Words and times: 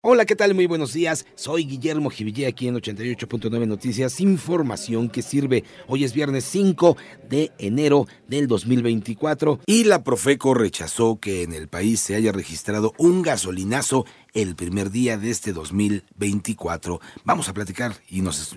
Hola, 0.00 0.26
¿qué 0.26 0.36
tal? 0.36 0.54
Muy 0.54 0.66
buenos 0.66 0.92
días. 0.92 1.26
Soy 1.34 1.64
Guillermo 1.64 2.08
Jivillé 2.08 2.46
aquí 2.46 2.68
en 2.68 2.76
88.9 2.76 3.66
Noticias, 3.66 4.20
información 4.20 5.08
que 5.08 5.22
sirve. 5.22 5.64
Hoy 5.88 6.04
es 6.04 6.12
viernes 6.12 6.44
5 6.44 6.96
de 7.28 7.50
enero 7.58 8.06
del 8.28 8.46
2024 8.46 9.58
y 9.66 9.82
la 9.82 10.04
Profeco 10.04 10.54
rechazó 10.54 11.18
que 11.18 11.42
en 11.42 11.52
el 11.52 11.66
país 11.66 11.98
se 11.98 12.14
haya 12.14 12.30
registrado 12.30 12.94
un 12.96 13.22
gasolinazo 13.22 14.06
el 14.34 14.54
primer 14.54 14.92
día 14.92 15.18
de 15.18 15.30
este 15.30 15.52
2024. 15.52 17.00
Vamos 17.24 17.48
a 17.48 17.54
platicar 17.54 17.96
y 18.08 18.20
nos 18.20 18.56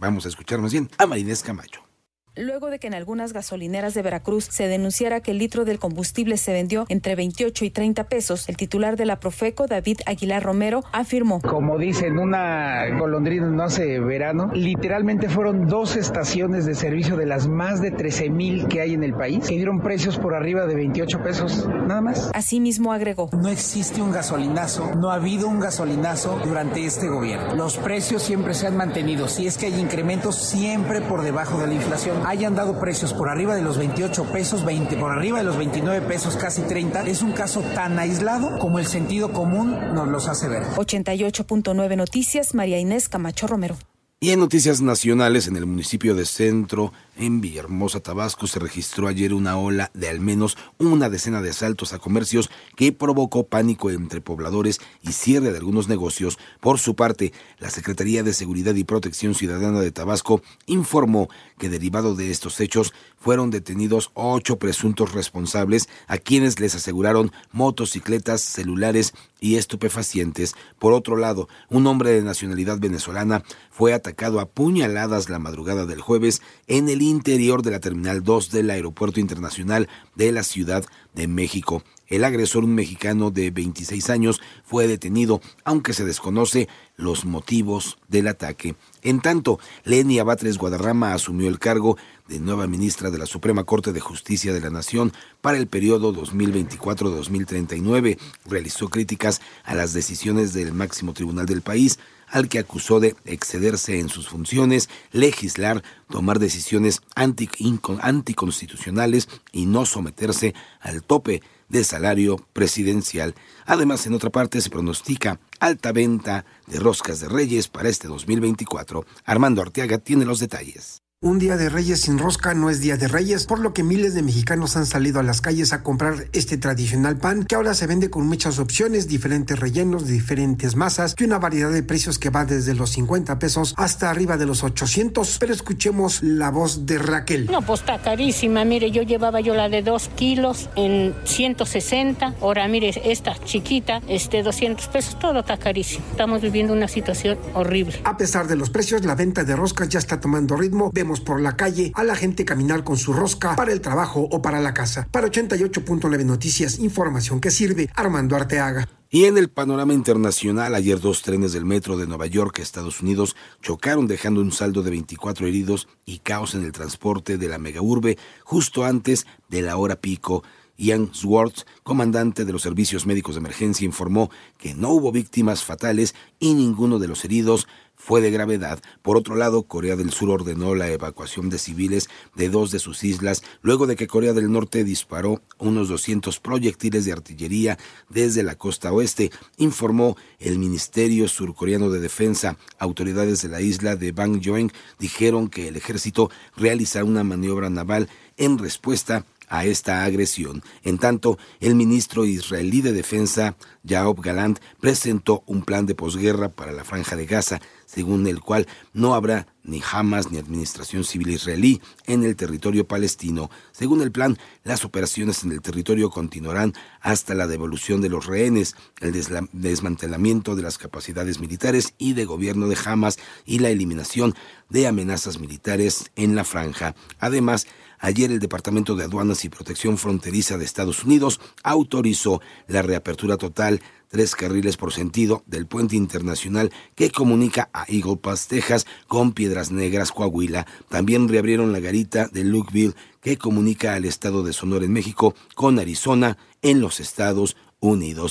vamos 0.00 0.26
a 0.26 0.28
escuchar 0.28 0.58
más 0.60 0.72
bien 0.72 0.90
a 0.98 1.06
Marinés 1.06 1.44
Camacho 1.44 1.89
luego 2.36 2.70
de 2.70 2.78
que 2.78 2.86
en 2.86 2.94
algunas 2.94 3.32
gasolineras 3.32 3.94
de 3.94 4.02
Veracruz 4.02 4.46
se 4.50 4.68
denunciara 4.68 5.20
que 5.20 5.32
el 5.32 5.38
litro 5.38 5.64
del 5.64 5.78
combustible 5.78 6.36
se 6.36 6.52
vendió 6.52 6.86
entre 6.88 7.14
28 7.16 7.64
y 7.64 7.70
30 7.70 8.04
pesos, 8.04 8.48
el 8.48 8.56
titular 8.56 8.96
de 8.96 9.06
la 9.06 9.20
Profeco, 9.20 9.66
David 9.66 9.98
Aguilar 10.06 10.42
Romero, 10.42 10.82
afirmó. 10.92 11.40
Como 11.40 11.78
dicen, 11.78 12.18
una 12.18 12.86
golondrina 12.98 13.46
no 13.46 13.64
hace 13.64 14.00
verano. 14.00 14.50
Literalmente 14.54 15.28
fueron 15.28 15.66
dos 15.66 15.96
estaciones 15.96 16.66
de 16.66 16.74
servicio 16.74 17.16
de 17.16 17.26
las 17.26 17.48
más 17.48 17.80
de 17.80 17.90
13 17.90 18.30
mil 18.30 18.68
que 18.68 18.80
hay 18.80 18.94
en 18.94 19.04
el 19.04 19.14
país 19.14 19.48
que 19.48 19.56
dieron 19.56 19.80
precios 19.80 20.18
por 20.18 20.34
arriba 20.34 20.66
de 20.66 20.74
28 20.74 21.22
pesos, 21.22 21.68
nada 21.68 22.00
más. 22.00 22.30
Asimismo 22.34 22.92
agregó. 22.92 23.30
No 23.32 23.48
existe 23.48 24.00
un 24.00 24.12
gasolinazo, 24.12 24.94
no 24.94 25.10
ha 25.10 25.14
habido 25.14 25.48
un 25.48 25.60
gasolinazo 25.60 26.40
durante 26.44 26.84
este 26.84 27.08
gobierno. 27.08 27.54
Los 27.54 27.76
precios 27.76 28.22
siempre 28.22 28.54
se 28.54 28.66
han 28.66 28.76
mantenido. 28.76 29.28
Si 29.28 29.46
es 29.46 29.58
que 29.58 29.66
hay 29.66 29.78
incrementos, 29.78 30.36
siempre 30.36 31.00
por 31.00 31.22
debajo 31.22 31.58
de 31.58 31.66
la 31.66 31.74
inflación 31.74 32.19
hayan 32.26 32.54
dado 32.54 32.78
precios 32.78 33.12
por 33.12 33.28
arriba 33.28 33.54
de 33.54 33.62
los 33.62 33.78
28 33.78 34.24
pesos, 34.32 34.64
20, 34.64 34.96
por 34.96 35.12
arriba 35.12 35.38
de 35.38 35.44
los 35.44 35.56
29 35.56 36.06
pesos, 36.06 36.36
casi 36.36 36.62
30, 36.62 37.02
es 37.02 37.22
un 37.22 37.32
caso 37.32 37.62
tan 37.74 37.98
aislado 37.98 38.58
como 38.58 38.78
el 38.78 38.86
sentido 38.86 39.32
común 39.32 39.76
nos 39.94 40.08
los 40.08 40.28
hace 40.28 40.48
ver. 40.48 40.62
88.9 40.76 41.96
Noticias, 41.96 42.54
María 42.54 42.78
Inés 42.78 43.08
Camacho 43.08 43.46
Romero. 43.46 43.76
Y 44.22 44.32
en 44.32 44.40
noticias 44.40 44.82
nacionales, 44.82 45.46
en 45.46 45.56
el 45.56 45.64
municipio 45.64 46.14
de 46.14 46.26
Centro, 46.26 46.92
en 47.16 47.40
Villahermosa, 47.40 48.00
Tabasco, 48.00 48.46
se 48.46 48.58
registró 48.58 49.08
ayer 49.08 49.32
una 49.32 49.56
ola 49.56 49.90
de 49.94 50.10
al 50.10 50.20
menos 50.20 50.58
una 50.76 51.08
decena 51.08 51.40
de 51.40 51.48
asaltos 51.48 51.94
a 51.94 51.98
comercios 51.98 52.50
que 52.76 52.92
provocó 52.92 53.46
pánico 53.46 53.90
entre 53.90 54.20
pobladores 54.20 54.78
y 55.00 55.12
cierre 55.12 55.50
de 55.52 55.56
algunos 55.56 55.88
negocios. 55.88 56.38
Por 56.60 56.78
su 56.78 56.94
parte, 56.94 57.32
la 57.60 57.70
Secretaría 57.70 58.22
de 58.22 58.34
Seguridad 58.34 58.74
y 58.74 58.84
Protección 58.84 59.34
Ciudadana 59.34 59.80
de 59.80 59.90
Tabasco 59.90 60.42
informó 60.66 61.30
que 61.58 61.70
derivado 61.70 62.14
de 62.14 62.30
estos 62.30 62.60
hechos 62.60 62.92
fueron 63.18 63.50
detenidos 63.50 64.10
ocho 64.12 64.58
presuntos 64.58 65.12
responsables 65.12 65.88
a 66.08 66.18
quienes 66.18 66.60
les 66.60 66.74
aseguraron 66.74 67.32
motocicletas, 67.52 68.42
celulares 68.42 69.14
y 69.40 69.56
estupefacientes. 69.56 70.54
Por 70.78 70.92
otro 70.92 71.16
lado, 71.16 71.48
un 71.70 71.86
hombre 71.86 72.10
de 72.12 72.22
nacionalidad 72.22 72.78
venezolana 72.78 73.42
fue 73.70 73.94
atacado 73.94 74.09
a 74.40 74.46
puñaladas 74.46 75.28
la 75.28 75.38
madrugada 75.38 75.86
del 75.86 76.00
jueves 76.00 76.42
en 76.66 76.88
el 76.88 77.02
interior 77.02 77.62
de 77.62 77.70
la 77.70 77.80
Terminal 77.80 78.22
2 78.22 78.50
del 78.50 78.70
Aeropuerto 78.70 79.20
Internacional 79.20 79.88
de 80.14 80.32
la 80.32 80.42
Ciudad 80.42 80.84
de 81.14 81.28
México. 81.28 81.82
El 82.10 82.24
agresor, 82.24 82.64
un 82.64 82.74
mexicano 82.74 83.30
de 83.30 83.50
26 83.52 84.10
años, 84.10 84.40
fue 84.64 84.88
detenido, 84.88 85.40
aunque 85.62 85.92
se 85.92 86.04
desconoce 86.04 86.68
los 86.96 87.24
motivos 87.24 87.98
del 88.08 88.26
ataque. 88.26 88.74
En 89.02 89.20
tanto, 89.20 89.60
Leni 89.84 90.18
Abatres 90.18 90.58
Guadarrama 90.58 91.14
asumió 91.14 91.48
el 91.48 91.60
cargo 91.60 91.96
de 92.26 92.40
nueva 92.40 92.66
ministra 92.66 93.10
de 93.10 93.18
la 93.18 93.26
Suprema 93.26 93.62
Corte 93.62 93.92
de 93.92 94.00
Justicia 94.00 94.52
de 94.52 94.60
la 94.60 94.70
Nación 94.70 95.12
para 95.40 95.56
el 95.56 95.68
periodo 95.68 96.12
2024-2039. 96.12 98.18
Realizó 98.44 98.88
críticas 98.88 99.40
a 99.62 99.76
las 99.76 99.92
decisiones 99.92 100.52
del 100.52 100.72
máximo 100.72 101.14
tribunal 101.14 101.46
del 101.46 101.62
país, 101.62 102.00
al 102.26 102.48
que 102.48 102.58
acusó 102.58 102.98
de 102.98 103.14
excederse 103.24 104.00
en 104.00 104.08
sus 104.08 104.28
funciones, 104.28 104.88
legislar, 105.12 105.84
tomar 106.08 106.40
decisiones 106.40 107.02
anticonstitucionales 107.14 109.28
y 109.52 109.66
no 109.66 109.86
someterse 109.86 110.56
al 110.80 111.04
tope 111.04 111.40
de 111.70 111.84
salario 111.84 112.36
presidencial. 112.52 113.34
Además, 113.64 114.06
en 114.06 114.14
otra 114.14 114.30
parte 114.30 114.60
se 114.60 114.68
pronostica 114.68 115.40
alta 115.58 115.92
venta 115.92 116.44
de 116.66 116.78
roscas 116.78 117.20
de 117.20 117.28
reyes 117.28 117.68
para 117.68 117.88
este 117.88 118.08
2024. 118.08 119.06
Armando 119.24 119.62
Arteaga 119.62 119.98
tiene 119.98 120.26
los 120.26 120.40
detalles. 120.40 121.02
Un 121.22 121.38
día 121.38 121.58
de 121.58 121.68
Reyes 121.68 122.00
sin 122.00 122.18
rosca 122.18 122.54
no 122.54 122.70
es 122.70 122.80
día 122.80 122.96
de 122.96 123.06
Reyes, 123.06 123.44
por 123.44 123.58
lo 123.58 123.74
que 123.74 123.82
miles 123.82 124.14
de 124.14 124.22
mexicanos 124.22 124.78
han 124.78 124.86
salido 124.86 125.20
a 125.20 125.22
las 125.22 125.42
calles 125.42 125.74
a 125.74 125.82
comprar 125.82 126.28
este 126.32 126.56
tradicional 126.56 127.18
pan 127.18 127.44
que 127.44 127.56
ahora 127.56 127.74
se 127.74 127.86
vende 127.86 128.08
con 128.08 128.26
muchas 128.26 128.58
opciones, 128.58 129.06
diferentes 129.06 129.58
rellenos, 129.58 130.06
diferentes 130.06 130.76
masas 130.76 131.14
y 131.18 131.24
una 131.24 131.38
variedad 131.38 131.70
de 131.70 131.82
precios 131.82 132.18
que 132.18 132.30
va 132.30 132.46
desde 132.46 132.72
los 132.72 132.92
50 132.92 133.38
pesos 133.38 133.74
hasta 133.76 134.08
arriba 134.08 134.38
de 134.38 134.46
los 134.46 134.64
800. 134.64 135.36
Pero 135.38 135.52
escuchemos 135.52 136.22
la 136.22 136.50
voz 136.50 136.86
de 136.86 136.96
Raquel. 136.96 137.50
No, 137.50 137.60
pues 137.60 137.80
está 137.80 138.00
carísima. 138.00 138.64
Mire, 138.64 138.90
yo 138.90 139.02
llevaba 139.02 139.42
yo 139.42 139.52
la 139.52 139.68
de 139.68 139.82
2 139.82 140.08
kilos 140.16 140.70
en 140.74 141.14
160. 141.24 142.36
Ahora, 142.40 142.66
mire, 142.66 142.98
esta 143.04 143.38
chiquita, 143.44 144.00
este 144.08 144.42
200 144.42 144.88
pesos, 144.88 145.18
todo 145.18 145.40
está 145.40 145.58
carísimo. 145.58 146.02
Estamos 146.12 146.40
viviendo 146.40 146.72
una 146.72 146.88
situación 146.88 147.36
horrible. 147.52 148.00
A 148.04 148.16
pesar 148.16 148.48
de 148.48 148.56
los 148.56 148.70
precios, 148.70 149.04
la 149.04 149.14
venta 149.14 149.44
de 149.44 149.54
roscas 149.54 149.90
ya 149.90 149.98
está 149.98 150.18
tomando 150.18 150.56
ritmo. 150.56 150.90
Por 151.18 151.40
la 151.40 151.56
calle 151.56 151.90
a 151.96 152.04
la 152.04 152.14
gente 152.14 152.44
caminar 152.44 152.84
con 152.84 152.96
su 152.96 153.12
rosca 153.12 153.56
para 153.56 153.72
el 153.72 153.80
trabajo 153.80 154.28
o 154.30 154.40
para 154.40 154.60
la 154.60 154.72
casa. 154.72 155.08
Para 155.10 155.26
88.9 155.26 156.24
Noticias, 156.24 156.78
información 156.78 157.40
que 157.40 157.50
sirve 157.50 157.90
Armando 157.96 158.36
Arteaga. 158.36 158.86
Y 159.12 159.24
en 159.24 159.36
el 159.36 159.50
panorama 159.50 159.92
internacional, 159.92 160.72
ayer 160.76 161.00
dos 161.00 161.22
trenes 161.22 161.52
del 161.52 161.64
metro 161.64 161.96
de 161.96 162.06
Nueva 162.06 162.28
York, 162.28 162.60
Estados 162.60 163.00
Unidos, 163.00 163.34
chocaron 163.60 164.06
dejando 164.06 164.40
un 164.40 164.52
saldo 164.52 164.84
de 164.84 164.90
24 164.90 165.48
heridos 165.48 165.88
y 166.06 166.20
caos 166.20 166.54
en 166.54 166.64
el 166.64 166.70
transporte 166.70 167.36
de 167.36 167.48
la 167.48 167.58
megaurbe 167.58 168.18
justo 168.44 168.84
antes 168.84 169.26
de 169.48 169.62
la 169.62 169.76
hora 169.78 169.96
pico. 169.96 170.44
Ian 170.80 171.10
Swartz, 171.12 171.66
comandante 171.82 172.46
de 172.46 172.52
los 172.52 172.62
servicios 172.62 173.04
médicos 173.04 173.34
de 173.34 173.40
emergencia, 173.40 173.84
informó 173.84 174.30
que 174.56 174.72
no 174.72 174.88
hubo 174.88 175.12
víctimas 175.12 175.62
fatales 175.62 176.14
y 176.38 176.54
ninguno 176.54 176.98
de 176.98 177.06
los 177.06 177.22
heridos 177.26 177.68
fue 178.00 178.22
de 178.22 178.30
gravedad. 178.30 178.80
Por 179.02 179.18
otro 179.18 179.36
lado, 179.36 179.64
Corea 179.64 179.94
del 179.94 180.10
Sur 180.10 180.30
ordenó 180.30 180.74
la 180.74 180.88
evacuación 180.88 181.50
de 181.50 181.58
civiles 181.58 182.08
de 182.34 182.48
dos 182.48 182.70
de 182.70 182.78
sus 182.78 183.04
islas 183.04 183.42
luego 183.60 183.86
de 183.86 183.94
que 183.94 184.06
Corea 184.06 184.32
del 184.32 184.50
Norte 184.50 184.84
disparó 184.84 185.42
unos 185.58 185.90
200 185.90 186.40
proyectiles 186.40 187.04
de 187.04 187.12
artillería 187.12 187.78
desde 188.08 188.42
la 188.42 188.54
costa 188.54 188.90
oeste, 188.90 189.30
informó 189.58 190.16
el 190.38 190.58
Ministerio 190.58 191.28
Surcoreano 191.28 191.90
de 191.90 192.00
Defensa. 192.00 192.56
Autoridades 192.78 193.42
de 193.42 193.48
la 193.50 193.60
isla 193.60 193.96
de 193.96 194.12
Bangjoeng 194.12 194.72
dijeron 194.98 195.48
que 195.48 195.68
el 195.68 195.76
ejército 195.76 196.30
realizará 196.56 197.04
una 197.04 197.22
maniobra 197.22 197.68
naval 197.68 198.08
en 198.38 198.56
respuesta 198.56 199.26
a 199.50 199.66
esta 199.66 200.04
agresión. 200.04 200.62
En 200.82 200.96
tanto, 200.96 201.38
el 201.60 201.74
ministro 201.74 202.24
israelí 202.24 202.80
de 202.80 202.92
Defensa, 202.92 203.56
Yaob 203.82 204.22
Galant, 204.22 204.60
presentó 204.80 205.42
un 205.46 205.62
plan 205.62 205.84
de 205.84 205.94
posguerra 205.94 206.48
para 206.48 206.72
la 206.72 206.84
franja 206.84 207.16
de 207.16 207.26
Gaza, 207.26 207.60
según 207.84 208.26
el 208.26 208.40
cual 208.40 208.66
no 208.94 209.14
habrá 209.14 209.48
ni 209.62 209.82
Hamas 209.90 210.30
ni 210.30 210.38
administración 210.38 211.04
civil 211.04 211.30
israelí 211.30 211.80
en 212.06 212.24
el 212.24 212.36
territorio 212.36 212.86
palestino. 212.86 213.50
Según 213.72 214.02
el 214.02 214.12
plan, 214.12 214.38
las 214.64 214.84
operaciones 214.84 215.44
en 215.44 215.52
el 215.52 215.60
territorio 215.60 216.10
continuarán 216.10 216.74
hasta 217.00 217.34
la 217.34 217.46
devolución 217.46 218.00
de 218.00 218.08
los 218.08 218.26
rehenes, 218.26 218.76
el 219.00 219.12
desmantelamiento 219.52 220.56
de 220.56 220.62
las 220.62 220.78
capacidades 220.78 221.40
militares 221.40 221.94
y 221.98 222.14
de 222.14 222.24
gobierno 222.24 222.68
de 222.68 222.78
Hamas 222.84 223.18
y 223.44 223.58
la 223.58 223.70
eliminación 223.70 224.34
de 224.68 224.86
amenazas 224.86 225.38
militares 225.38 226.10
en 226.16 226.34
la 226.34 226.44
franja. 226.44 226.94
Además, 227.18 227.66
Ayer 228.02 228.30
el 228.30 228.38
Departamento 228.38 228.96
de 228.96 229.04
Aduanas 229.04 229.44
y 229.44 229.50
Protección 229.50 229.98
Fronteriza 229.98 230.56
de 230.56 230.64
Estados 230.64 231.04
Unidos 231.04 231.38
autorizó 231.62 232.40
la 232.66 232.80
reapertura 232.80 233.36
total 233.36 233.82
tres 234.10 234.34
carriles 234.34 234.76
por 234.76 234.92
sentido 234.92 235.42
del 235.46 235.66
puente 235.66 235.96
internacional 235.96 236.70
que 236.94 237.10
comunica 237.10 237.70
a 237.72 237.84
Eagle 237.88 238.16
Pass, 238.16 238.48
Texas, 238.48 238.86
con 239.06 239.32
Piedras 239.32 239.70
Negras, 239.70 240.12
Coahuila. 240.12 240.66
También 240.88 241.28
reabrieron 241.28 241.72
la 241.72 241.80
garita 241.80 242.26
de 242.26 242.44
Lukeville 242.44 242.94
que 243.20 243.38
comunica 243.38 243.94
al 243.94 244.04
estado 244.04 244.42
de 244.42 244.52
Sonora 244.52 244.84
en 244.84 244.92
México 244.92 245.34
con 245.54 245.78
Arizona 245.78 246.36
en 246.60 246.80
los 246.80 247.00
Estados 247.00 247.56
Unidos. 247.78 248.28